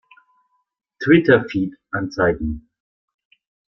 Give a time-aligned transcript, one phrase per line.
[1.03, 2.67] Twitter-Feed anzeigen!